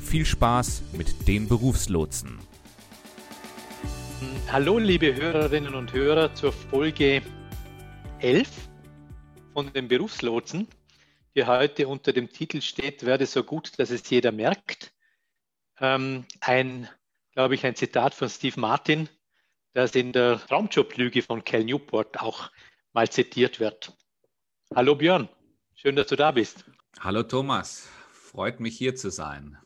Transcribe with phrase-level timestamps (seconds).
[0.00, 2.38] viel Spaß mit den Berufslotsen.
[4.50, 7.22] Hallo liebe Hörerinnen und Hörer zur Folge
[8.18, 8.48] 11
[9.52, 10.66] von den Berufslotsen,
[11.34, 14.92] die heute unter dem Titel steht, werde so gut, dass es jeder merkt.
[15.78, 16.88] Ähm, ein,
[17.32, 19.08] glaube ich, ein Zitat von Steve Martin,
[19.72, 22.50] das in der Traumjob-Lüge von Cal Newport auch
[22.92, 23.92] mal zitiert wird.
[24.74, 25.28] Hallo Björn,
[25.74, 26.64] schön, dass du da bist.
[26.98, 29.56] Hallo Thomas, freut mich hier zu sein.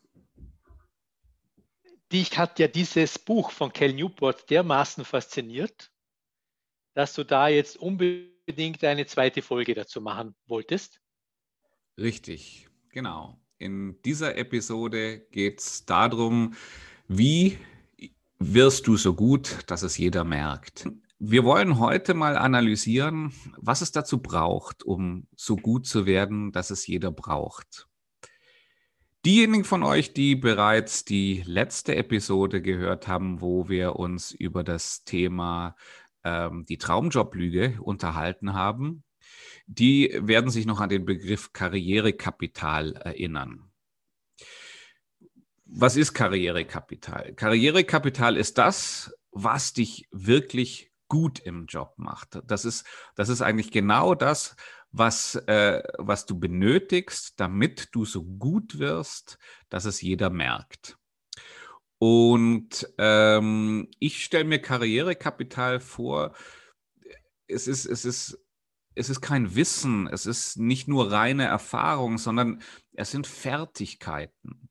[2.13, 5.91] Dich hat ja dieses Buch von Cal Newport dermaßen fasziniert,
[6.95, 11.01] dass du da jetzt unbedingt eine zweite Folge dazu machen wolltest.
[11.99, 13.41] Richtig, genau.
[13.59, 16.55] In dieser Episode geht es darum,
[17.09, 17.59] wie
[18.39, 20.89] wirst du so gut, dass es jeder merkt.
[21.19, 26.71] Wir wollen heute mal analysieren, was es dazu braucht, um so gut zu werden, dass
[26.71, 27.89] es jeder braucht.
[29.25, 35.05] Diejenigen von euch, die bereits die letzte Episode gehört haben, wo wir uns über das
[35.05, 35.77] Thema
[36.25, 39.03] ähm, die Traumjoblüge unterhalten haben,
[39.67, 43.71] die werden sich noch an den Begriff Karrierekapital erinnern.
[45.65, 47.33] Was ist Karrierekapital?
[47.33, 52.43] Karrierekapital ist das, was dich wirklich gut im Job macht.
[52.47, 54.55] Das ist, das ist eigentlich genau das,
[54.97, 60.97] was, äh, was du benötigst, damit du so gut wirst, dass es jeder merkt.
[61.99, 66.35] Und ähm, ich stelle mir Karrierekapital vor,
[67.49, 68.39] es ist, es ist,
[68.95, 72.63] es ist kein Wissen, es ist nicht nur reine Erfahrung, sondern
[72.93, 74.69] es sind Fertigkeiten.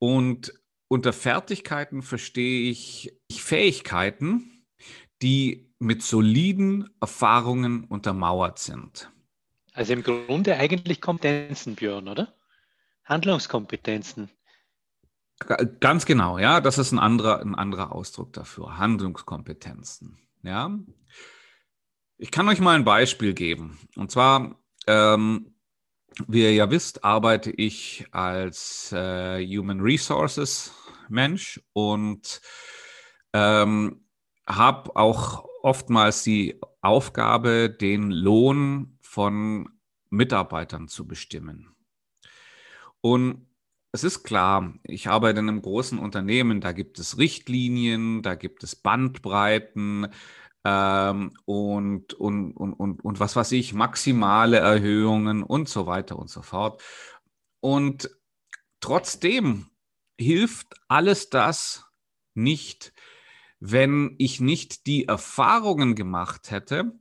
[0.00, 0.52] Und
[0.88, 4.66] unter Fertigkeiten verstehe ich Fähigkeiten,
[5.22, 9.12] die mit soliden Erfahrungen untermauert sind.
[9.72, 12.34] Also im Grunde eigentlich Kompetenzen, Björn, oder?
[13.04, 14.30] Handlungskompetenzen.
[15.80, 18.76] Ganz genau, ja, das ist ein anderer, ein anderer Ausdruck dafür.
[18.78, 20.18] Handlungskompetenzen.
[20.42, 20.78] Ja.
[22.18, 23.78] Ich kann euch mal ein Beispiel geben.
[23.96, 25.54] Und zwar, ähm,
[26.28, 30.72] wie ihr ja wisst, arbeite ich als äh, Human Resources
[31.08, 32.42] Mensch und
[33.32, 34.04] ähm,
[34.46, 39.68] habe auch oftmals die Aufgabe, den Lohn von
[40.08, 41.74] Mitarbeitern zu bestimmen.
[43.00, 43.48] Und
[43.90, 48.62] es ist klar, ich arbeite in einem großen Unternehmen, da gibt es Richtlinien, da gibt
[48.62, 50.06] es Bandbreiten
[50.64, 56.30] ähm, und, und, und, und, und was weiß ich, maximale Erhöhungen und so weiter und
[56.30, 56.80] so fort.
[57.58, 58.10] Und
[58.78, 59.66] trotzdem
[60.20, 61.84] hilft alles das
[62.34, 62.92] nicht,
[63.58, 66.99] wenn ich nicht die Erfahrungen gemacht hätte,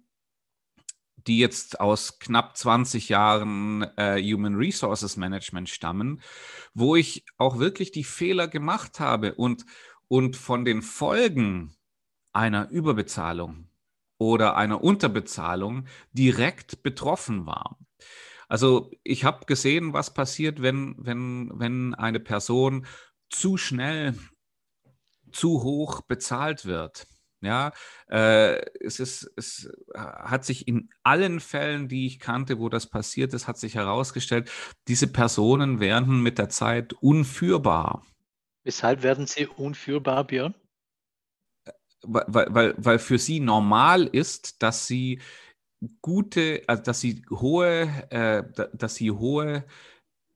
[1.28, 6.22] die jetzt aus knapp 20 Jahren äh, Human Resources Management stammen,
[6.74, 9.66] wo ich auch wirklich die Fehler gemacht habe und,
[10.08, 11.76] und von den Folgen
[12.34, 13.70] einer Überbezahlung
[14.18, 17.80] oder einer Unterbezahlung direkt betroffen war.
[18.48, 22.86] Also ich habe gesehen, was passiert, wenn, wenn, wenn eine Person
[23.30, 24.18] zu schnell
[25.32, 27.08] zu hoch bezahlt wird.
[27.42, 27.72] Ja,
[28.10, 33.34] äh, es, ist, es hat sich in allen Fällen, die ich kannte, wo das passiert
[33.34, 34.52] ist, hat sich herausgestellt,
[34.90, 38.06] diese Personen werden mit der Zeit unführbar.
[38.66, 40.54] Weshalb werden sie unführbar, Björn?
[42.02, 45.22] Weil, weil, weil für sie normal ist, dass sie
[46.02, 49.66] gute, also dass sie hohe, äh, dass sie hohe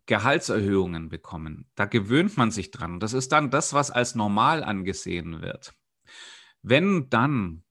[0.06, 1.70] Gehaltserhöhungen bekommen.
[1.76, 3.00] Da gewöhnt man sich dran.
[3.00, 5.74] Das ist dann das, was als normal angesehen wird.
[6.64, 7.64] Wenn dann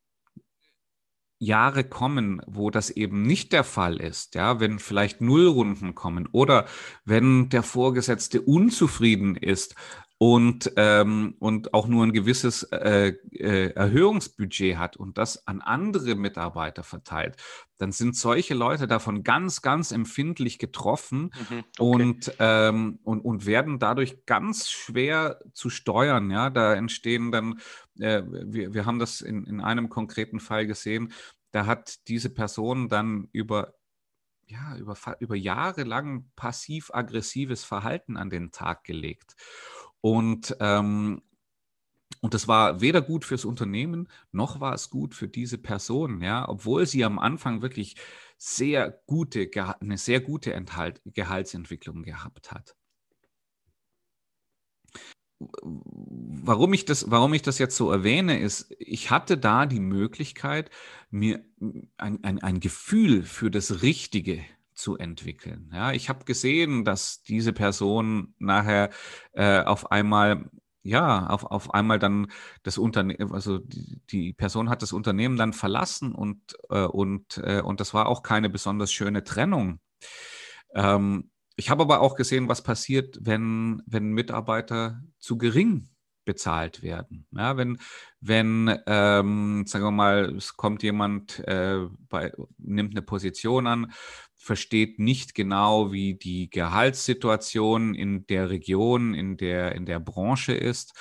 [1.42, 6.66] Jahre kommen, wo das eben nicht der Fall ist, ja, wenn vielleicht Nullrunden kommen oder
[7.04, 9.74] wenn der Vorgesetzte unzufrieden ist
[10.22, 16.14] und, ähm, und auch nur ein gewisses äh, äh, Erhöhungsbudget hat und das an andere
[16.14, 17.34] Mitarbeiter verteilt,
[17.78, 21.64] dann sind solche Leute davon ganz, ganz empfindlich getroffen mhm, okay.
[21.76, 26.30] und, ähm, und, und werden dadurch ganz schwer zu steuern.
[26.30, 27.58] Ja, da entstehen dann,
[27.98, 31.12] äh, wir, wir haben das in, in einem konkreten Fall gesehen,
[31.50, 33.74] da hat diese Person dann über
[34.46, 39.34] ja, über, über Jahre lang passiv-aggressives Verhalten an den Tag gelegt.
[40.02, 41.22] Und, ähm,
[42.20, 46.46] und das war weder gut fürs Unternehmen, noch war es gut für diese Person, ja,
[46.48, 47.96] obwohl sie am Anfang wirklich
[48.36, 49.48] sehr gute,
[49.80, 52.76] eine sehr gute Enthalt, Gehaltsentwicklung gehabt hat.
[55.60, 60.70] Warum ich das, warum ich das jetzt so erwähne, ist, ich hatte da die Möglichkeit,
[61.10, 61.44] mir
[61.96, 64.44] ein, ein, ein Gefühl für das Richtige
[64.82, 65.70] zu entwickeln.
[65.72, 68.90] Ja, ich habe gesehen, dass diese Person nachher
[69.32, 70.50] äh, auf einmal
[70.84, 72.26] ja, auf, auf einmal dann
[72.64, 76.40] das Unternehmen, also die, die, Person hat das Unternehmen dann verlassen und,
[76.70, 79.78] äh, und, äh, und das war auch keine besonders schöne Trennung.
[80.74, 85.88] Ähm, ich habe aber auch gesehen, was passiert, wenn, wenn Mitarbeiter zu gering
[86.24, 87.26] bezahlt werden.
[87.32, 87.78] Ja, wenn,
[88.20, 91.78] wenn ähm, sagen wir mal, es kommt jemand, äh,
[92.08, 93.92] bei, nimmt eine Position an,
[94.42, 100.94] versteht nicht genau, wie die Gehaltssituation in der Region, in der, in der Branche ist,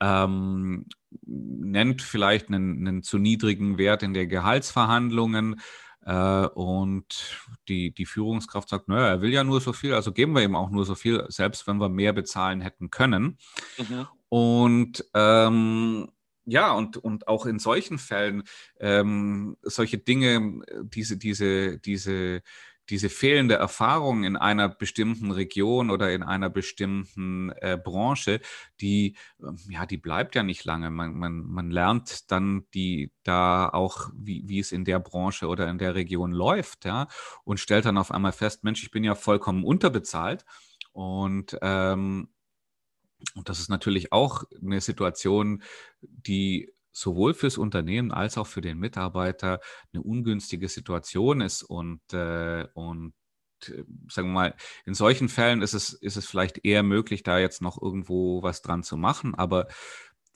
[0.00, 0.86] ähm,
[1.26, 5.60] nennt vielleicht einen, einen zu niedrigen Wert in der Gehaltsverhandlungen,
[6.06, 10.34] äh, und die, die Führungskraft sagt, naja, er will ja nur so viel, also geben
[10.34, 13.38] wir ihm auch nur so viel, selbst wenn wir mehr bezahlen hätten können.
[13.78, 14.06] Mhm.
[14.28, 16.08] Und ähm,
[16.46, 18.42] ja, und, und auch in solchen Fällen
[18.78, 22.42] ähm, solche Dinge, diese, diese, diese
[22.90, 28.40] diese fehlende Erfahrung in einer bestimmten Region oder in einer bestimmten äh, Branche,
[28.80, 30.90] die, äh, ja, die bleibt ja nicht lange.
[30.90, 35.68] Man, man, man lernt dann die da auch, wie, wie es in der Branche oder
[35.68, 37.08] in der Region läuft, ja,
[37.44, 40.44] und stellt dann auf einmal fest, Mensch, ich bin ja vollkommen unterbezahlt.
[40.92, 42.28] Und ähm,
[43.34, 45.62] und das ist natürlich auch eine Situation,
[46.02, 49.60] die sowohl fürs Unternehmen als auch für den Mitarbeiter
[49.92, 51.62] eine ungünstige Situation ist.
[51.62, 53.12] Und, äh, und
[53.66, 54.56] äh, sagen wir mal,
[54.86, 58.62] in solchen Fällen ist es, ist es vielleicht eher möglich, da jetzt noch irgendwo was
[58.62, 59.34] dran zu machen.
[59.34, 59.66] Aber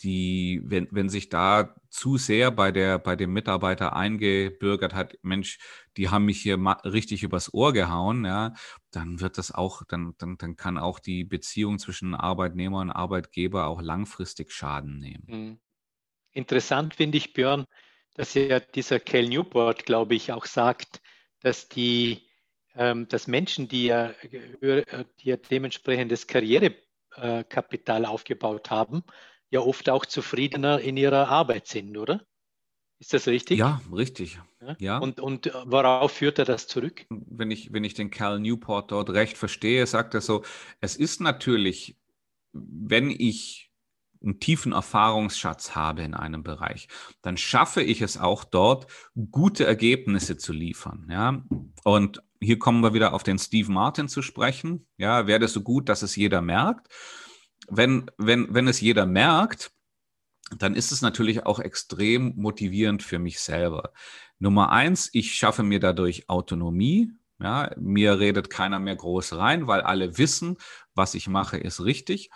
[0.02, 5.58] die, wenn, wenn sich da zu sehr bei der, bei dem Mitarbeiter eingebürgert hat, Mensch,
[5.96, 8.54] die haben mich hier richtig übers Ohr gehauen, ja,
[8.90, 13.66] dann wird das auch, dann, dann, dann kann auch die Beziehung zwischen Arbeitnehmer und Arbeitgeber
[13.66, 15.24] auch langfristig Schaden nehmen.
[16.32, 17.66] Interessant finde ich, Björn,
[18.14, 21.00] dass ja dieser Cal Newport, glaube ich, auch sagt,
[21.40, 22.28] dass die
[22.78, 24.10] ähm, dass Menschen, die ja,
[24.60, 29.02] äh, die ja dementsprechendes Karrierekapital aufgebaut haben,
[29.50, 32.24] ja oft auch zufriedener in ihrer Arbeit sind, oder?
[33.00, 33.58] Ist das richtig?
[33.58, 34.38] Ja, richtig.
[34.60, 34.76] Ja?
[34.78, 34.98] ja.
[34.98, 37.06] Und, und worauf führt er das zurück?
[37.10, 40.44] Wenn ich, wenn ich den Cal Newport dort recht verstehe, sagt er so,
[40.80, 41.96] es ist natürlich,
[42.52, 43.67] wenn ich
[44.22, 46.88] einen tiefen Erfahrungsschatz habe in einem Bereich,
[47.22, 48.86] dann schaffe ich es auch dort,
[49.30, 51.08] gute Ergebnisse zu liefern.
[51.10, 51.42] Ja?
[51.84, 54.86] Und hier kommen wir wieder auf den Steve Martin zu sprechen.
[54.96, 56.88] Ja, werde so gut, dass es jeder merkt.
[57.68, 59.72] Wenn, wenn, wenn es jeder merkt,
[60.56, 63.92] dann ist es natürlich auch extrem motivierend für mich selber.
[64.38, 67.12] Nummer eins, ich schaffe mir dadurch Autonomie.
[67.40, 70.56] Ja, mir redet keiner mehr groß rein, weil alle wissen,
[70.94, 72.30] was ich mache, ist richtig.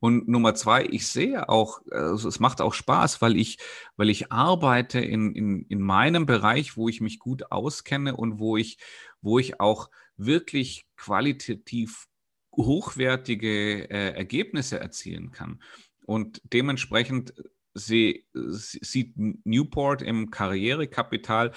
[0.00, 3.58] Und Nummer zwei, ich sehe auch, also es macht auch Spaß, weil ich,
[3.96, 8.56] weil ich arbeite in, in, in meinem Bereich, wo ich mich gut auskenne und wo
[8.56, 8.78] ich,
[9.20, 12.08] wo ich auch wirklich qualitativ
[12.54, 15.62] hochwertige äh, Ergebnisse erzielen kann.
[16.04, 17.34] Und dementsprechend
[17.74, 21.52] sie, sieht Newport im Karrierekapital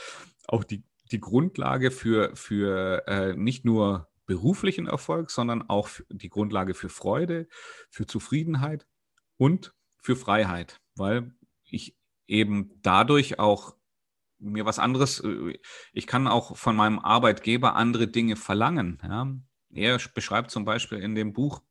[0.48, 6.74] auch die, die Grundlage für, für äh, nicht nur beruflichen Erfolg, sondern auch die Grundlage
[6.74, 7.48] für Freude,
[7.90, 8.88] für Zufriedenheit
[9.38, 13.76] und für Freiheit, weil ich eben dadurch auch
[14.40, 15.58] mir was anderes, äh,
[15.94, 19.00] ich kann auch von meinem Arbeitgeber andere Dinge verlangen.
[19.04, 19.36] Ja.
[19.74, 21.62] Er beschreibt zum Beispiel in dem Buch,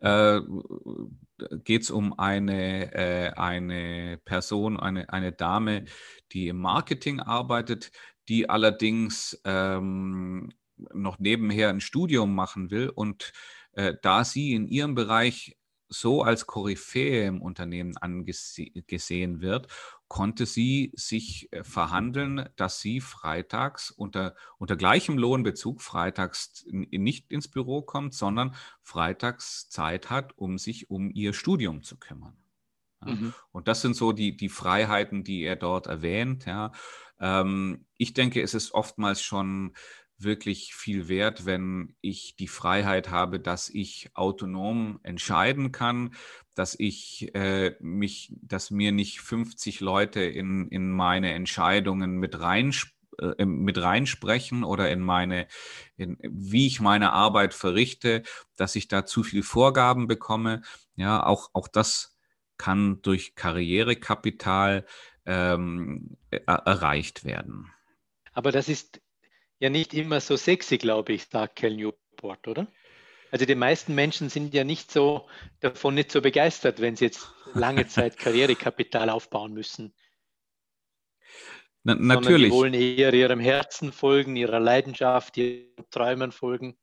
[0.00, 0.40] äh,
[1.64, 5.86] geht es um eine, äh, eine Person, eine, eine Dame,
[6.32, 7.90] die im Marketing arbeitet,
[8.28, 10.52] die allerdings ähm,
[10.92, 13.32] noch nebenher ein Studium machen will und
[13.72, 15.56] äh, da sie in ihrem Bereich
[15.92, 19.68] so als Koryphäe im Unternehmen angesehen wird,
[20.08, 27.48] konnte sie sich äh, verhandeln, dass sie freitags unter, unter gleichem Lohnbezug freitags nicht ins
[27.48, 32.36] Büro kommt, sondern freitags Zeit hat, um sich um ihr Studium zu kümmern.
[33.04, 33.14] Ja.
[33.14, 33.34] Mhm.
[33.52, 36.46] Und das sind so die, die Freiheiten, die er dort erwähnt.
[36.46, 36.72] Ja.
[37.20, 39.74] Ähm, ich denke, es ist oftmals schon
[40.18, 46.14] wirklich viel wert, wenn ich die Freiheit habe, dass ich autonom entscheiden kann,
[46.54, 52.72] dass ich äh, mich, dass mir nicht 50 Leute in, in meine Entscheidungen mit rein
[53.18, 55.46] äh, mit reinsprechen oder in meine,
[55.96, 58.22] in, wie ich meine Arbeit verrichte,
[58.56, 60.62] dass ich da zu viel Vorgaben bekomme.
[60.96, 62.16] Ja, auch, auch das
[62.56, 64.86] kann durch Karrierekapital
[65.26, 67.70] ähm, er, erreicht werden.
[68.32, 69.01] Aber das ist
[69.62, 72.66] ja nicht immer so sexy, glaube ich, sagt Cal Newport, oder?
[73.30, 75.28] Also die meisten Menschen sind ja nicht so
[75.60, 79.94] davon nicht so begeistert, wenn sie jetzt lange Zeit Karrierekapital aufbauen müssen.
[81.84, 82.50] Na, natürlich.
[82.50, 86.76] Die wollen eher ihrem Herzen folgen, ihrer Leidenschaft, ihren Träumen folgen.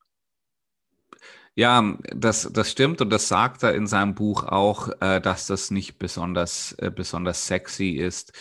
[1.56, 5.72] Ja, das, das stimmt und das sagt er in seinem Buch auch, äh, dass das
[5.72, 8.32] nicht besonders, äh, besonders sexy ist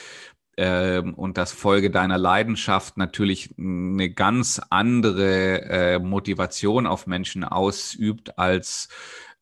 [0.59, 8.41] ähm, und dass Folge deiner Leidenschaft natürlich eine ganz andere äh, Motivation auf Menschen ausübt
[8.41, 8.89] als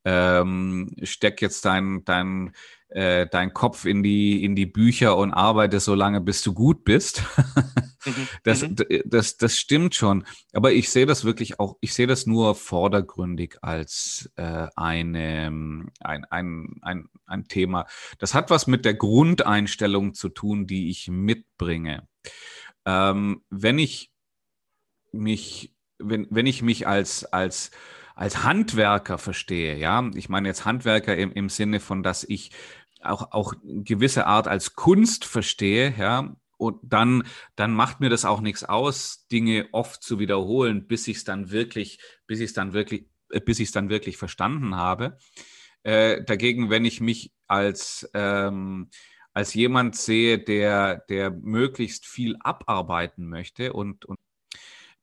[0.05, 2.53] ähm, steck jetzt dein, dein
[2.89, 6.83] äh, dein Kopf in die, in die Bücher und arbeite so lange, bis du gut
[6.83, 7.21] bist.
[8.05, 8.27] Mhm.
[8.43, 8.75] das, mhm.
[9.05, 10.25] das, das stimmt schon.
[10.53, 15.47] Aber ich sehe das wirklich auch, ich sehe das nur vordergründig als äh, eine,
[15.99, 17.87] ein, ein, ein, ein Thema.
[18.19, 22.07] Das hat was mit der Grundeinstellung zu tun, die ich mitbringe.
[22.85, 24.11] Ähm, wenn ich
[25.11, 27.71] mich, wenn, wenn ich mich als, als
[28.17, 32.51] als Handwerker verstehe, ja, ich meine jetzt Handwerker im, im Sinne von, dass ich
[33.01, 38.41] auch, auch gewisse Art als Kunst verstehe, ja, und dann, dann macht mir das auch
[38.41, 42.73] nichts aus, Dinge oft zu wiederholen, bis ich es dann wirklich, bis ich es dann
[42.73, 45.19] wirklich, äh, bis ich es dann wirklich verstanden habe.
[45.83, 48.89] Äh, dagegen, wenn ich mich als, ähm,
[49.31, 54.17] als jemand sehe, der, der möglichst viel abarbeiten möchte und, und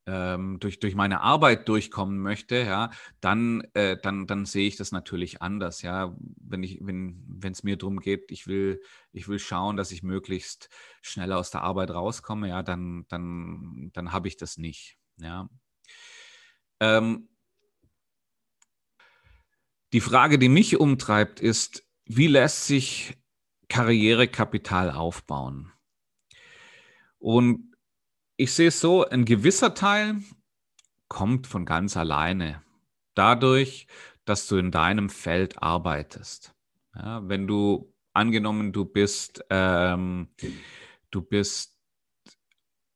[0.06, 4.92] ähm, durch, durch meine Arbeit durchkommen möchte, ja, dann, äh, dann, dann sehe ich das
[4.92, 6.14] natürlich anders, ja.
[6.18, 8.80] Wenn ich, wenn, es mir darum geht, ich will,
[9.12, 10.68] ich will schauen, dass ich möglichst
[11.00, 14.98] schnell aus der Arbeit rauskomme, ja, dann, dann, dann habe ich das nicht.
[15.16, 15.48] Ja.
[16.80, 17.28] Ähm,
[19.92, 23.16] die Frage, die mich umtreibt, ist, wie lässt sich
[23.68, 25.72] Karrierekapital aufbauen?
[27.18, 27.73] Und
[28.36, 30.16] ich sehe es so, ein gewisser Teil
[31.08, 32.62] kommt von ganz alleine.
[33.14, 33.86] Dadurch,
[34.24, 36.54] dass du in deinem Feld arbeitest.
[36.96, 40.28] Ja, wenn du angenommen, du bist, ähm,
[41.10, 41.76] du bist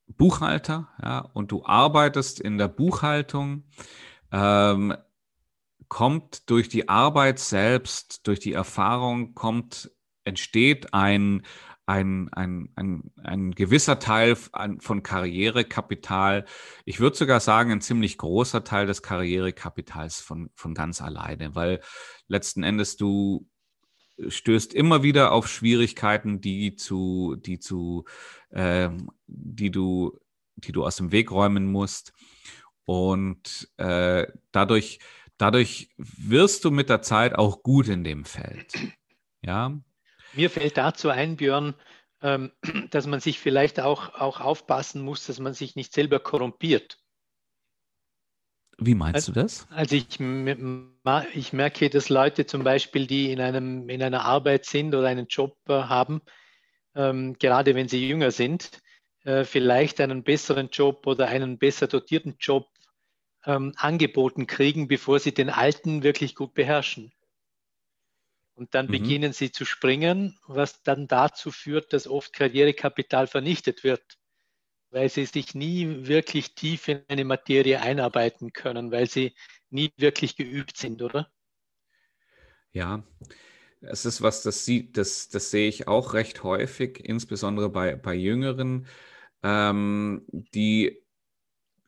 [0.07, 3.65] Buchhalter ja, und du arbeitest in der Buchhaltung,
[4.33, 4.97] ähm,
[5.89, 9.91] kommt durch die Arbeit selbst, durch die Erfahrung, kommt,
[10.25, 11.43] entsteht ein,
[11.89, 16.45] ein, ein, ein, ein gewisser Teil von Karrierekapital,
[16.85, 21.81] ich würde sogar sagen, ein ziemlich großer Teil des Karrierekapitals von, von ganz alleine, weil
[22.27, 23.49] letzten Endes du
[24.27, 28.05] stößt immer wieder auf Schwierigkeiten, die zu, die zu,
[28.51, 28.91] äh,
[29.27, 30.19] die du,
[30.57, 32.13] die du aus dem Weg räumen musst.
[32.85, 34.99] Und äh, dadurch,
[35.39, 38.75] dadurch wirst du mit der Zeit auch gut in dem Feld.
[39.41, 39.79] Ja,
[40.33, 41.75] mir fällt dazu ein, Björn,
[42.23, 42.53] ähm,
[42.91, 46.99] dass man sich vielleicht auch, auch aufpassen muss, dass man sich nicht selber korrumpiert.
[48.81, 49.67] Wie meinst du das?
[49.71, 50.21] Also ich,
[51.35, 55.27] ich merke, dass Leute zum Beispiel, die in, einem, in einer Arbeit sind oder einen
[55.27, 56.23] Job äh, haben,
[56.95, 58.81] ähm, gerade wenn sie jünger sind,
[59.25, 62.69] äh, vielleicht einen besseren Job oder einen besser dotierten Job
[63.45, 67.13] ähm, angeboten kriegen, bevor sie den alten wirklich gut beherrschen.
[68.59, 68.91] Und dann mhm.
[68.91, 74.03] beginnen sie zu springen, was dann dazu führt, dass oft Karrierekapital vernichtet wird,
[74.91, 79.37] weil sie sich nie wirklich tief in eine Materie einarbeiten können, weil sie
[79.71, 81.31] nie wirklich geübt sind, oder?
[82.73, 83.05] Ja,
[83.81, 88.15] es ist was, das sieht, das, das sehe ich auch recht häufig, insbesondere bei, bei
[88.15, 88.89] Jüngeren,
[89.45, 91.01] ähm, die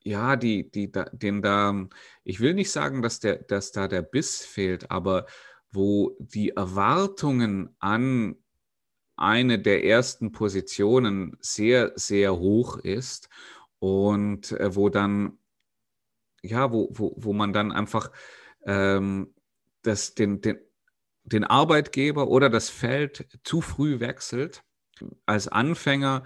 [0.02, 1.88] ja, die, die, da, den da,
[2.24, 5.26] ich will nicht sagen, dass der, dass da der Biss fehlt, aber
[5.72, 8.36] wo die Erwartungen an
[9.16, 13.28] eine der ersten Positionen sehr, sehr hoch ist
[13.78, 15.38] und äh, wo dann,
[16.42, 18.10] ja, wo, wo, wo man dann einfach
[18.64, 19.34] ähm,
[19.82, 20.58] das, den, den,
[21.24, 24.62] den Arbeitgeber oder das Feld zu früh wechselt.
[25.26, 26.24] Als Anfänger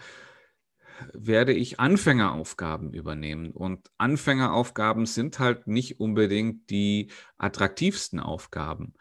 [1.13, 3.51] werde ich Anfängeraufgaben übernehmen.
[3.51, 8.95] Und Anfängeraufgaben sind halt nicht unbedingt die attraktivsten Aufgaben.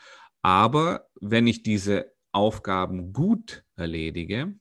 [0.44, 4.54] Aber wenn ich diese Aufgaben gut erledige,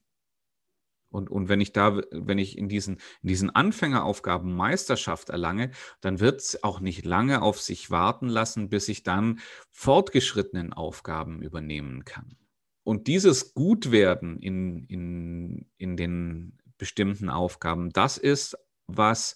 [1.13, 5.69] und, und wenn ich da, wenn ich in diesen, in diesen Anfängeraufgaben Meisterschaft erlange,
[6.01, 11.43] dann wird es auch nicht lange auf sich warten lassen, bis ich dann fortgeschrittenen Aufgaben
[11.43, 12.35] übernehmen kann.
[12.83, 19.35] Und dieses Gutwerden in, in, in den bestimmten Aufgaben, das ist was,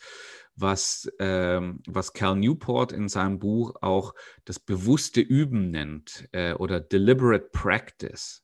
[0.58, 4.14] was, ähm, was Cal Newport in seinem Buch auch
[4.46, 8.44] das bewusste Üben nennt äh, oder deliberate practice.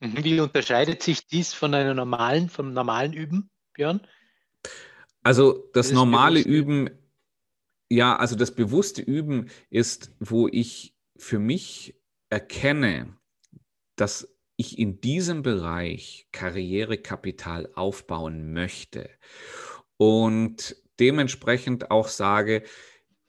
[0.00, 0.24] Mhm.
[0.24, 4.06] Wie unterscheidet sich dies von einer normalen, vom normalen Üben, Björn?
[5.22, 6.90] Also das normale Üben,
[7.90, 11.98] ja, also das bewusste Üben ist, wo ich für mich
[12.28, 13.16] erkenne,
[13.96, 19.10] dass ich in diesem Bereich Karrierekapital aufbauen möchte
[19.96, 22.62] und dementsprechend auch sage,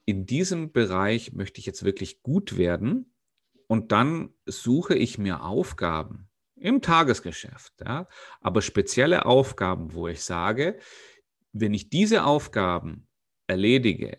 [0.06, 3.14] in diesem Bereich möchte ich jetzt wirklich gut werden
[3.68, 8.08] und dann suche ich mir Aufgaben im Tagesgeschäft, ja,
[8.42, 10.80] aber spezielle Aufgaben, wo ich sage,
[11.52, 13.08] wenn ich diese Aufgaben
[13.48, 14.18] erledige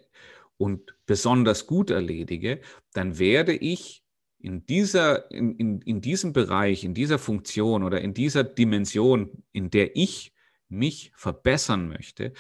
[0.57, 2.61] und besonders gut erledige,
[2.93, 4.05] dann werde ich
[4.39, 9.71] in, dieser, in, in, in diesem Bereich, in dieser Funktion oder in dieser Dimension, in
[9.71, 10.35] der ich
[10.69, 12.33] mich verbessern möchte,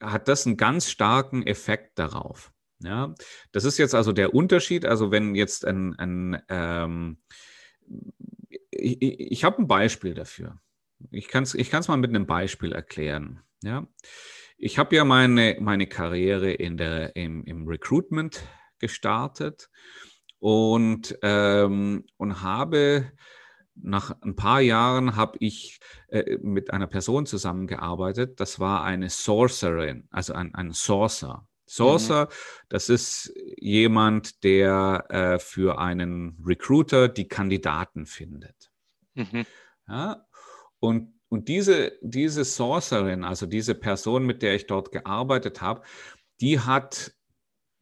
[0.00, 2.52] hat das einen ganz starken Effekt darauf.
[2.80, 3.14] Ja,
[3.52, 4.84] das ist jetzt also der Unterschied.
[4.84, 7.18] Also wenn jetzt ein, ein ähm,
[8.70, 10.60] ich, ich habe ein Beispiel dafür.
[11.10, 13.40] Ich kann es ich mal mit einem Beispiel erklären.
[13.62, 13.86] Ja,
[14.56, 18.42] ich habe ja meine, meine Karriere in der, im, im Recruitment
[18.78, 19.70] gestartet
[20.38, 23.12] und, ähm, und habe
[23.76, 28.40] nach ein paar Jahren habe ich äh, mit einer Person zusammengearbeitet.
[28.40, 31.46] Das war eine Sorcerin, also ein, ein Sorcerer.
[31.66, 32.66] Sorcerer, mhm.
[32.68, 38.70] das ist jemand, der äh, für einen Recruiter die Kandidaten findet.
[39.14, 39.46] Mhm.
[39.88, 40.26] Ja?
[40.78, 45.82] Und, und diese, diese Sorcerin, also diese Person, mit der ich dort gearbeitet habe,
[46.40, 47.14] die hat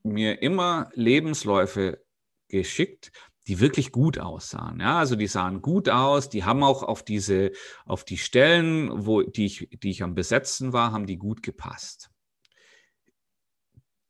[0.05, 2.05] mir immer Lebensläufe
[2.49, 3.13] geschickt,
[3.49, 4.81] die wirklich gut aussahen.
[4.81, 7.51] Ja, also die sahen gut aus, die haben auch auf diese,
[7.87, 12.11] auf die Stellen, wo, die ich, die ich am Besetzen war, haben die gut gepasst.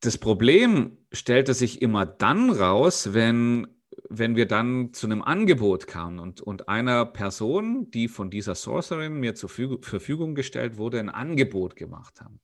[0.01, 3.69] Das Problem stellte sich immer dann raus, wenn,
[4.11, 9.15] wenn wir dann zu einem Angebot kamen und, und einer Person, die von dieser Sorcerin
[9.15, 12.41] mir zur Verfügung gestellt wurde, ein Angebot gemacht haben.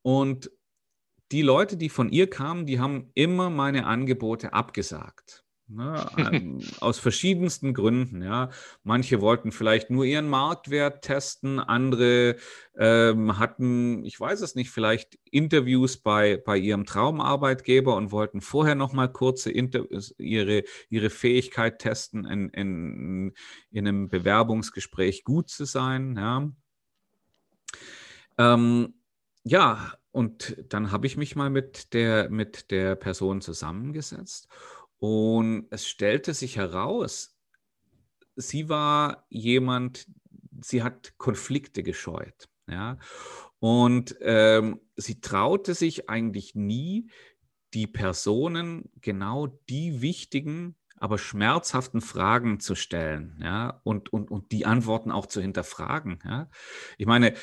[0.00, 0.50] Und
[1.30, 5.41] die Leute, die von ihr kamen, die haben immer meine Angebote abgesagt.
[5.74, 8.22] Ne, aus verschiedensten Gründen.
[8.22, 8.50] Ja.
[8.82, 12.36] Manche wollten vielleicht nur ihren Marktwert testen, andere
[12.76, 18.74] ähm, hatten, ich weiß es nicht, vielleicht Interviews bei, bei ihrem Traumarbeitgeber und wollten vorher
[18.74, 19.86] noch mal kurze Inter
[20.18, 23.34] ihre, ihre Fähigkeit testen, in, in,
[23.70, 26.16] in einem Bewerbungsgespräch gut zu sein.
[26.16, 26.50] Ja.
[28.36, 28.94] Ähm,
[29.44, 34.48] ja, und dann habe ich mich mal mit der, mit der Person zusammengesetzt
[35.02, 37.36] und es stellte sich heraus,
[38.36, 40.06] sie war jemand,
[40.60, 42.48] sie hat Konflikte gescheut.
[42.68, 42.98] Ja?
[43.58, 47.10] Und ähm, sie traute sich eigentlich nie,
[47.74, 54.66] die Personen genau die wichtigen, aber schmerzhaften Fragen zu stellen, ja, und, und, und die
[54.66, 56.20] Antworten auch zu hinterfragen.
[56.24, 56.48] Ja.
[56.96, 57.34] Ich meine,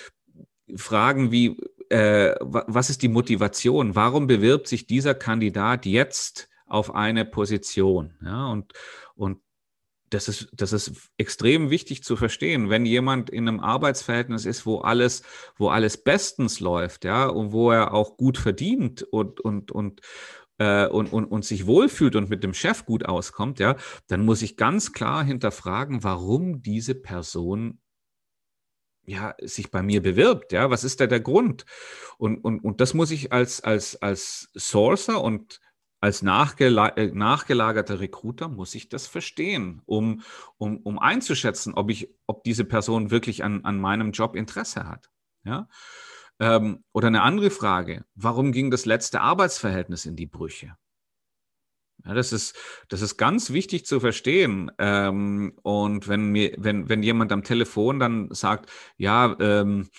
[0.78, 1.58] Fragen wie,
[1.90, 3.96] äh, was ist die Motivation?
[3.96, 8.16] Warum bewirbt sich dieser Kandidat jetzt auf eine Position?
[8.24, 8.74] Ja, und,
[9.16, 9.42] und
[10.10, 12.70] das ist, das ist extrem wichtig zu verstehen.
[12.70, 15.24] Wenn jemand in einem Arbeitsverhältnis ist, wo alles,
[15.58, 20.02] wo alles bestens läuft, ja, und wo er auch gut verdient und, und, und,
[20.58, 23.76] äh, und, und, und sich wohlfühlt und mit dem Chef gut auskommt, ja,
[24.08, 27.80] dann muss ich ganz klar hinterfragen, warum diese Person
[29.06, 31.66] ja, sich bei mir bewirbt, ja, was ist da der Grund?
[32.20, 35.60] Und, und, und das muss ich als, als, als Sourcer und
[36.02, 40.22] als nachgela äh, nachgelagerter Recruiter muss ich das verstehen, um,
[40.58, 45.10] um, um einzuschätzen, ob ich, ob diese Person wirklich an, an meinem Job Interesse hat.
[45.44, 45.68] Ja?
[46.40, 50.78] Ähm, oder eine andere Frage, warum ging das letzte Arbeitsverhältnis in die Brüche?
[52.06, 52.56] Ja, das, ist,
[52.88, 54.72] das ist ganz wichtig zu verstehen.
[54.78, 59.90] Ähm, und wenn, mir, wenn, wenn jemand am Telefon dann sagt, ja, ähm,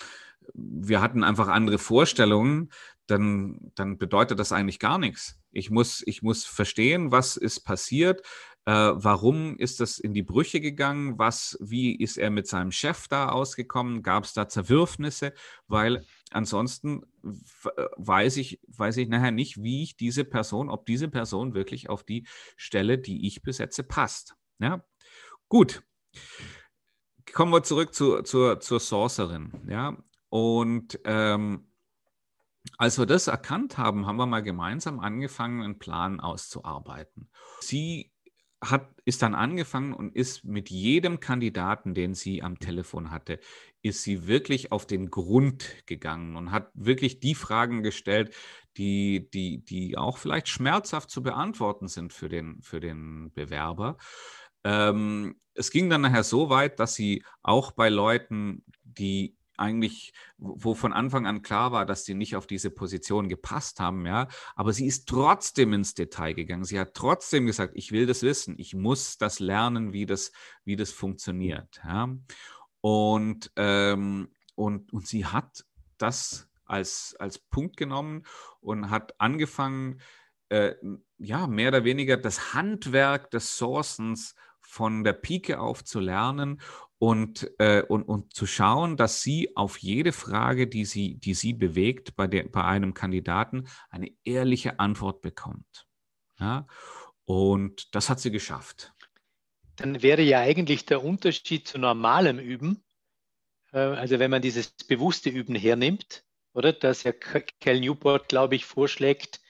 [0.53, 2.71] wir hatten einfach andere Vorstellungen,
[3.05, 5.40] dann, dann bedeutet das eigentlich gar nichts.
[5.51, 8.21] Ich muss, ich muss verstehen, was ist passiert,
[8.65, 13.07] äh, warum ist das in die Brüche gegangen, was, wie ist er mit seinem Chef
[13.07, 15.33] da ausgekommen, gab es da Zerwürfnisse,
[15.67, 21.07] weil ansonsten äh, weiß ich, weiß ich nachher nicht, wie ich diese Person, ob diese
[21.07, 24.35] Person wirklich auf die Stelle, die ich besetze, passt.
[24.59, 24.85] Ja,
[25.49, 25.81] gut.
[27.33, 29.51] Kommen wir zurück zu, zur, zur Sorcerin.
[29.67, 29.97] Ja,
[30.29, 31.70] und ähm,
[32.77, 37.29] als wir das erkannt haben, haben wir mal gemeinsam angefangen, einen Plan auszuarbeiten.
[37.59, 38.11] Sie
[38.63, 43.39] hat, ist dann angefangen und ist mit jedem Kandidaten, den sie am Telefon hatte,
[43.81, 48.35] ist sie wirklich auf den Grund gegangen und hat wirklich die Fragen gestellt,
[48.77, 53.97] die, die, die auch vielleicht schmerzhaft zu beantworten sind für den, für den Bewerber.
[54.63, 60.73] Ähm, es ging dann nachher so weit, dass sie auch bei Leuten, die eigentlich, wo
[60.73, 64.73] von Anfang an klar war, dass sie nicht auf diese Position gepasst haben, ja, aber
[64.73, 66.65] sie ist trotzdem ins Detail gegangen.
[66.65, 70.31] Sie hat trotzdem gesagt, ich will das wissen, ich muss das lernen, wie das,
[70.65, 72.09] wie das funktioniert, ja.
[72.81, 75.65] Und, ähm, und, und sie hat
[75.97, 78.23] das als, als Punkt genommen
[78.59, 80.01] und hat angefangen,
[80.49, 80.73] äh,
[81.17, 86.61] ja, mehr oder weniger das Handwerk des Sourcens von der Pike auf zu lernen
[87.01, 91.53] und, äh, und, und zu schauen, dass sie auf jede Frage, die sie, die sie
[91.53, 95.87] bewegt, bei, der, bei einem Kandidaten eine ehrliche Antwort bekommt.
[96.39, 96.67] Ja?
[97.25, 98.93] Und das hat sie geschafft.
[99.77, 102.83] Dann wäre ja eigentlich der Unterschied zu normalem Üben,
[103.73, 106.71] äh, also wenn man dieses bewusste Üben hernimmt, oder?
[106.71, 109.41] Dass ja Cal Newport, glaube ich, vorschlägt,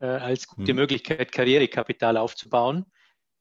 [0.00, 0.76] äh, als gute hm.
[0.76, 2.86] Möglichkeit, Karrierekapital aufzubauen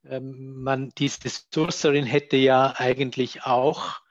[0.10, 4.02] ähm, man, diese Sourcerin hätte ja eigentlich auch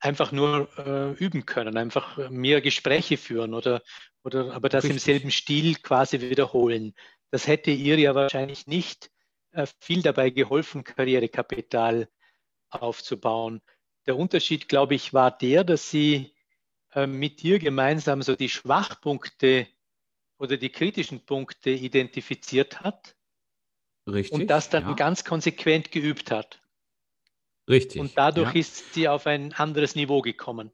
[0.00, 3.82] einfach nur äh, üben können, einfach mehr Gespräche führen oder,
[4.22, 4.96] oder aber das Richtig.
[4.96, 6.94] im selben Stil quasi wiederholen.
[7.30, 9.10] Das hätte ihr ja wahrscheinlich nicht
[9.52, 12.08] äh, viel dabei geholfen, Karrierekapital
[12.70, 13.62] aufzubauen.
[14.06, 16.34] Der Unterschied, glaube ich, war der, dass sie
[16.92, 19.66] äh, mit dir gemeinsam so die Schwachpunkte
[20.38, 23.16] oder die kritischen Punkte identifiziert hat
[24.06, 24.40] Richtig.
[24.40, 24.92] Und das dann ja.
[24.94, 26.60] ganz konsequent geübt hat.
[27.68, 28.00] Richtig.
[28.00, 28.60] Und dadurch ja.
[28.60, 30.70] ist sie auf ein anderes Niveau gekommen.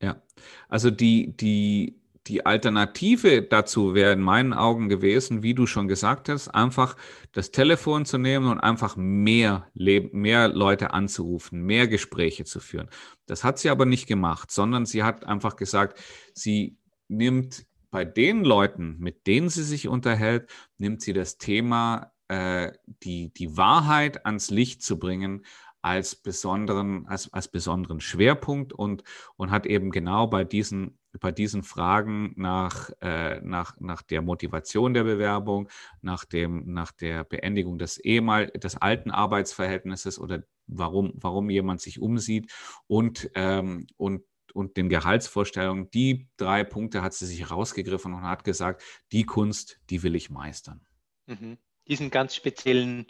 [0.00, 0.22] Ja,
[0.68, 6.28] also die, die, die Alternative dazu wäre in meinen Augen gewesen, wie du schon gesagt
[6.28, 6.96] hast, einfach
[7.32, 12.88] das Telefon zu nehmen und einfach mehr, mehr Leute anzurufen, mehr Gespräche zu führen.
[13.26, 16.00] Das hat sie aber nicht gemacht, sondern sie hat einfach gesagt,
[16.32, 22.72] sie nimmt bei den Leuten, mit denen sie sich unterhält, nimmt sie das Thema äh,
[23.02, 25.44] die, die Wahrheit ans Licht zu bringen
[25.82, 29.04] als besonderen, als, als besonderen Schwerpunkt und,
[29.36, 34.94] und hat eben genau bei diesen, bei diesen Fragen nach, äh, nach, nach der Motivation
[34.94, 35.68] der Bewerbung,
[36.00, 42.00] nach, dem, nach der Beendigung des ehemal des alten Arbeitsverhältnisses oder warum, warum jemand sich
[42.00, 42.50] umsieht
[42.86, 44.22] und, ähm, und
[44.54, 49.80] und den Gehaltsvorstellungen, die drei Punkte hat sie sich rausgegriffen und hat gesagt, die Kunst,
[49.88, 50.84] die will ich meistern.
[51.26, 51.56] Mhm
[51.88, 53.06] diesen ganz speziellen,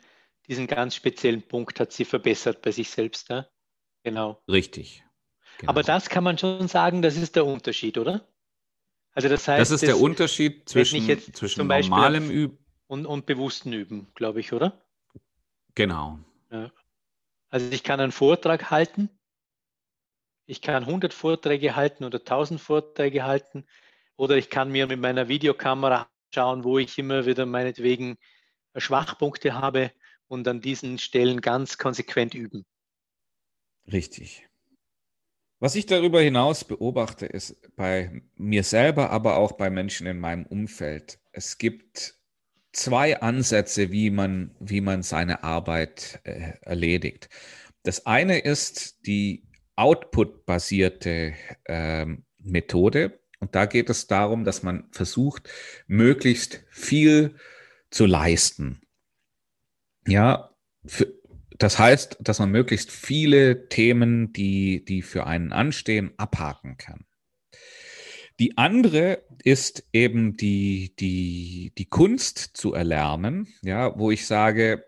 [0.47, 3.29] diesen ganz speziellen Punkt hat sie verbessert bei sich selbst.
[3.29, 3.47] Ja?
[4.03, 4.43] Genau.
[4.49, 5.05] Richtig.
[5.59, 5.71] Genau.
[5.71, 8.27] Aber das kann man schon sagen, das ist der Unterschied, oder?
[9.13, 14.09] Also das heißt, das ist der Unterschied zwischen, zwischen normalem Üben und, und bewussten Üben,
[14.15, 14.83] glaube ich, oder?
[15.75, 16.19] Genau.
[16.51, 16.73] Ja.
[17.51, 19.11] Also ich kann einen Vortrag halten,
[20.47, 23.67] ich kann 100 Vorträge halten oder 1000 Vorträge halten
[24.17, 28.17] oder ich kann mir mit meiner Videokamera schauen, wo ich immer wieder meinetwegen
[28.77, 29.93] Schwachpunkte habe
[30.29, 32.65] und an diesen Stellen ganz konsequent üben.
[33.91, 34.47] Richtig.
[35.59, 40.45] Was ich darüber hinaus beobachte, ist bei mir selber, aber auch bei Menschen in meinem
[40.45, 41.21] Umfeld.
[41.31, 42.17] Es gibt
[42.73, 47.29] zwei Ansätze, wie man, wie man seine Arbeit äh, erledigt.
[47.85, 52.07] Das eine ist die Output-basierte äh,
[52.39, 53.21] Methode.
[53.39, 55.49] Und da geht es darum, dass man versucht,
[55.87, 57.37] möglichst viel
[57.93, 58.81] zu leisten.
[60.07, 60.51] Ja,
[60.85, 61.13] für,
[61.59, 67.05] das heißt, dass man möglichst viele Themen, die, die für einen anstehen, abhaken kann.
[68.41, 74.87] Die andere ist eben die, die, die Kunst zu erlernen, ja, wo ich sage,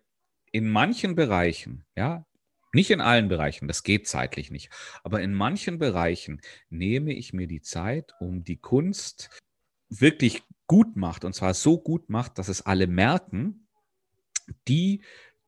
[0.50, 2.26] in manchen Bereichen, ja,
[2.72, 4.70] nicht in allen Bereichen, das geht zeitlich nicht,
[5.04, 6.40] aber in manchen Bereichen
[6.70, 9.30] nehme ich mir die Zeit, um die Kunst
[9.88, 13.68] wirklich gut macht, und zwar so gut macht, dass es alle merken,
[14.68, 15.02] die,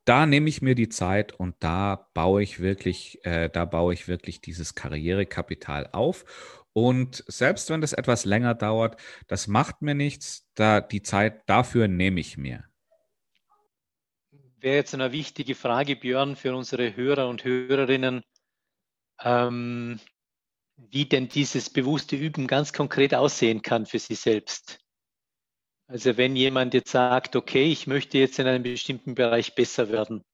[0.04, 4.08] da nehme ich mir die Zeit und da baue ich wirklich, äh, da baue ich
[4.08, 6.64] wirklich dieses Karrierekapital auf.
[6.72, 11.88] Und selbst wenn das etwas länger dauert, das macht mir nichts, da die Zeit dafür
[11.88, 12.64] nehme ich mir.
[14.58, 18.22] Wäre jetzt eine wichtige Frage, Björn, für unsere Hörer und Hörerinnen.
[19.20, 19.98] Ähm,
[20.76, 24.78] wie denn dieses bewusste Üben ganz konkret aussehen kann für Sie selbst.
[25.88, 30.24] Also wenn jemand jetzt sagt, okay, ich möchte jetzt in einem bestimmten Bereich besser werden,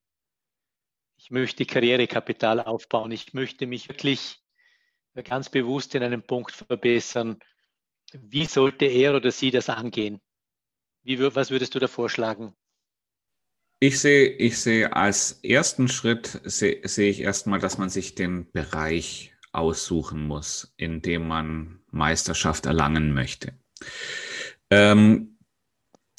[1.17, 4.41] ich möchte Karrierekapital aufbauen, ich möchte mich wirklich
[5.25, 7.39] ganz bewusst in einem Punkt verbessern,
[8.13, 10.21] wie sollte er oder sie das angehen?
[11.03, 12.55] Wie, was würdest du da vorschlagen?
[13.83, 18.49] ich sehe, ich sehe als ersten Schritt sehe, sehe ich erstmal, dass man sich den
[18.53, 23.59] Bereich aussuchen muss, in dem man Meisterschaft erlangen möchte.
[24.71, 25.32] Ähm,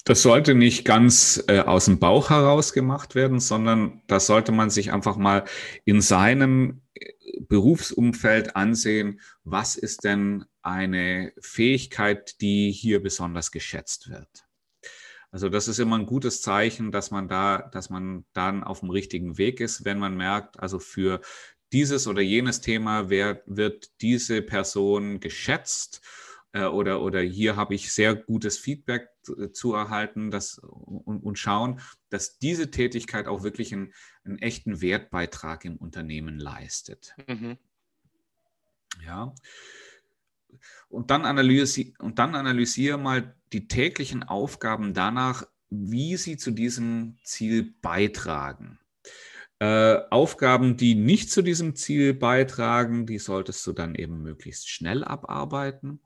[0.04, 4.70] das sollte nicht ganz äh, aus dem Bauch heraus gemacht werden, sondern das sollte man
[4.70, 5.46] sich einfach mal
[5.86, 14.46] in seinem äh, Berufsumfeld ansehen, was ist denn eine Fähigkeit, die hier besonders geschätzt wird.
[15.32, 18.92] Also das ist immer ein gutes Zeichen, dass man da, dass man dann auf dem
[18.92, 21.22] richtigen Weg ist, wenn man merkt, also für
[21.72, 26.02] dieses oder jenes Thema wer, wird diese Person geschätzt
[26.54, 29.10] äh, oder, oder hier habe ich sehr gutes Feedback
[29.54, 35.66] zu erhalten dass, und, und schauen, dass diese Tätigkeit auch wirklich einen, einen echten Wertbeitrag
[35.66, 37.16] im Unternehmen leistet.
[37.28, 37.58] Mhm.
[39.06, 39.34] Ja.
[40.88, 47.18] Und dann, analysi und dann analysiere mal die täglichen Aufgaben danach, wie sie zu diesem
[47.24, 48.80] Ziel beitragen.
[49.64, 55.06] Äh, Aufgaben, die nicht zu diesem Ziel beitragen, die solltest du dann eben möglichst schnell
[55.06, 56.02] abarbeiten.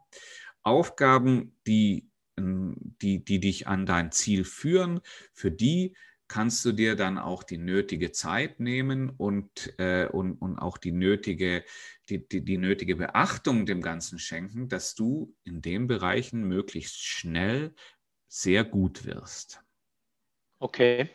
[0.62, 5.02] Aufgaben, die, ähm, die, die dich an dein Ziel führen,
[5.34, 5.96] für die
[6.28, 10.92] kannst du dir dann auch die nötige Zeit nehmen und, äh, und, und auch die
[10.92, 11.64] nötige,
[12.10, 17.74] die, die, die nötige Beachtung dem Ganzen schenken, dass du in den Bereichen möglichst schnell
[18.28, 19.64] sehr gut wirst.
[20.60, 21.10] Okay.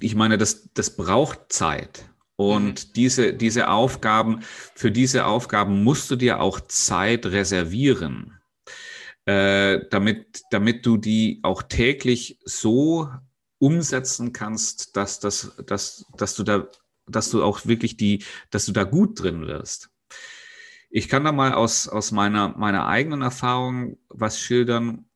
[0.00, 2.08] Ich meine, das, das braucht Zeit.
[2.36, 2.92] Und mhm.
[2.94, 4.40] diese, diese Aufgaben,
[4.74, 8.38] für diese Aufgaben musst du dir auch Zeit reservieren,
[9.24, 13.10] äh, damit, damit du die auch täglich so
[13.58, 16.68] umsetzen kannst, dass, dass, dass, dass du da,
[17.06, 19.90] dass du auch wirklich die, dass du da gut drin wirst.
[20.90, 25.06] Ich kann da mal aus, aus meiner, meiner eigenen Erfahrung was schildern,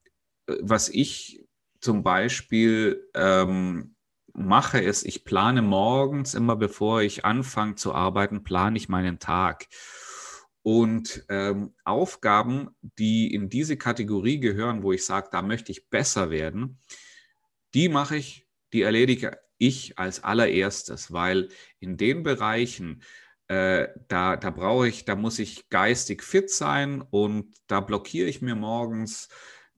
[0.47, 1.47] was ich
[1.81, 3.95] zum Beispiel ähm,
[4.41, 9.69] mache, ist, ich plane morgens, immer bevor ich anfange zu arbeiten, plane ich meinen Tag.
[10.63, 16.31] Und ähm, Aufgaben, die in diese Kategorie gehören, wo ich sage, da möchte ich besser
[16.31, 16.79] werden,
[17.75, 21.49] die mache ich, die erledige ich als allererstes, weil
[21.79, 23.03] in den Bereichen,
[23.49, 28.43] äh, da, da brauche ich, da muss ich geistig fit sein und da blockiere ich
[28.43, 29.29] mir morgens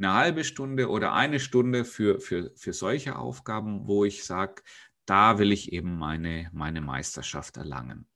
[0.03, 4.62] eine halbe Stunde oder eine Stunde für, für, für solche Aufgaben, wo ich sage,
[5.07, 8.07] da will ich eben meine, meine Meisterschaft erlangen.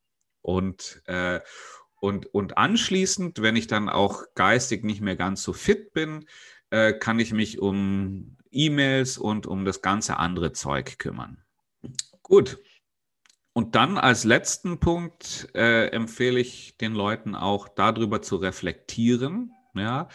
[0.43, 1.41] Und, äh,
[2.01, 6.27] und, und anschließend, wenn ich dann auch geistig nicht mehr ganz so fit bin,
[6.71, 11.43] äh, kann ich mich um E-Mails und um das ganze andere Zeug kümmern.
[12.23, 12.59] Gut.
[13.53, 19.53] Und dann als letzten Punkt äh, empfehle ich den Leuten auch darüber zu reflektieren.
[19.75, 20.09] Ja,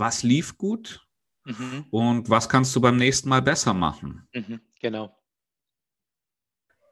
[0.00, 1.06] was lief gut
[1.44, 1.86] mhm.
[1.90, 4.26] und was kannst du beim nächsten Mal besser machen.
[4.34, 5.16] Mhm, genau.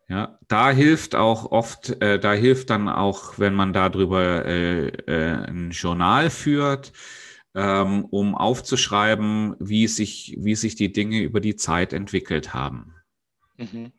[0.08, 5.46] Ja, da hilft auch oft, äh, da hilft dann auch, wenn man darüber äh, äh,
[5.46, 6.92] ein Journal führt,
[7.54, 12.94] ähm, um aufzuschreiben, wie sich, wie sich die Dinge über die Zeit entwickelt haben.
[13.58, 13.92] Mhm.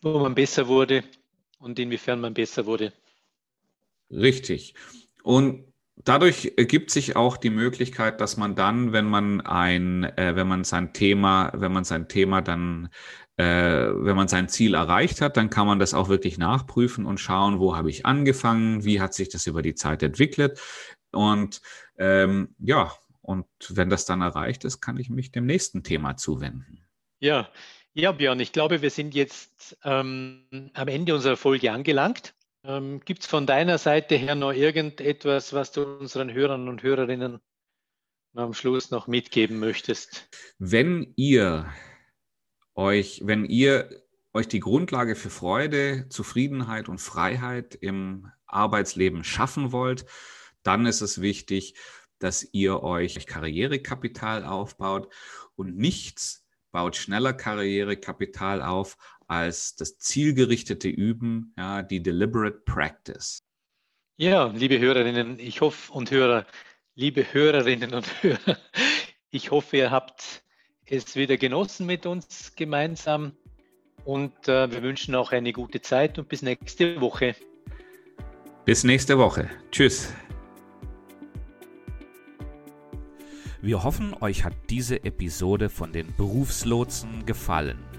[0.00, 1.04] Wo man besser wurde
[1.58, 2.94] und inwiefern man besser wurde.
[4.10, 4.74] Richtig.
[5.22, 10.48] Und dadurch ergibt sich auch die Möglichkeit, dass man dann, wenn man ein, äh, wenn
[10.48, 12.88] man sein Thema, wenn man sein Thema dann,
[13.36, 17.18] äh, wenn man sein Ziel erreicht hat, dann kann man das auch wirklich nachprüfen und
[17.18, 20.60] schauen, wo habe ich angefangen, wie hat sich das über die Zeit entwickelt.
[21.12, 21.60] Und
[21.98, 26.84] ähm, ja, und wenn das dann erreicht ist, kann ich mich dem nächsten Thema zuwenden.
[27.20, 27.48] Ja,
[27.94, 32.34] ja, Björn, ich glaube, wir sind jetzt ähm, am Ende unserer Folge angelangt.
[32.64, 37.40] Ähm, Gibt es von deiner Seite her noch irgendetwas, was du unseren Hörern und Hörerinnen
[38.34, 40.28] am Schluss noch mitgeben möchtest?
[40.58, 41.72] Wenn ihr
[42.74, 50.06] euch, wenn ihr euch die Grundlage für Freude, Zufriedenheit und Freiheit im Arbeitsleben schaffen wollt,
[50.62, 51.74] dann ist es wichtig,
[52.18, 55.12] dass ihr euch Karrierekapital aufbaut
[55.56, 58.96] und nichts baut schneller Karrierekapital auf
[59.32, 63.42] als das zielgerichtete Üben, ja, die deliberate practice.
[64.18, 66.46] Ja, liebe Hörerinnen, ich hoffe und Hörer,
[66.94, 68.58] liebe Hörerinnen und Hörer,
[69.30, 70.42] ich hoffe, ihr habt
[70.84, 73.32] es wieder genossen mit uns gemeinsam
[74.04, 77.34] und äh, wir wünschen auch eine gute Zeit und bis nächste Woche.
[78.66, 79.48] Bis nächste Woche.
[79.70, 80.12] Tschüss.
[83.62, 87.91] Wir hoffen, euch hat diese Episode von den Berufslotsen gefallen.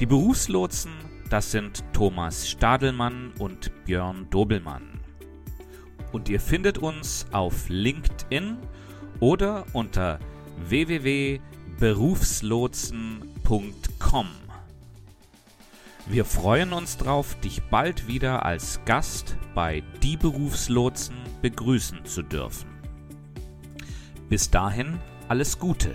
[0.00, 0.92] Die Berufslotsen,
[1.28, 5.00] das sind Thomas Stadelmann und Björn Dobelmann.
[6.12, 8.56] Und ihr findet uns auf LinkedIn
[9.20, 10.18] oder unter
[10.68, 11.58] www.bdl-lotsen.de.
[11.78, 14.26] berufslotsen.com.
[16.06, 22.68] Wir freuen uns darauf, dich bald wieder als Gast bei Die Berufslotsen begrüßen zu dürfen.
[24.28, 25.94] Bis dahin alles Gute.